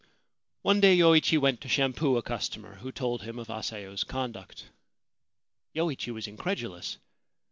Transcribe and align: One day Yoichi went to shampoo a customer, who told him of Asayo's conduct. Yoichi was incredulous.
One 0.63 0.79
day 0.79 0.97
Yoichi 0.97 1.37
went 1.37 1.61
to 1.61 1.67
shampoo 1.69 2.15
a 2.17 2.23
customer, 2.23 2.77
who 2.77 2.91
told 2.91 3.21
him 3.21 3.37
of 3.37 3.49
Asayo's 3.51 4.03
conduct. 4.03 4.71
Yoichi 5.75 6.11
was 6.11 6.25
incredulous. 6.25 6.97